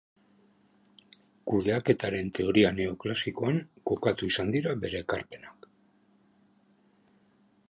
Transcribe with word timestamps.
Kudeaketaren 1.51 2.31
teoria 2.39 2.71
neoklasikoan 2.79 3.61
kokatu 3.91 4.33
izan 4.33 4.53
dira 4.57 4.77
bere 4.87 5.03
ekarpenak. 5.07 5.73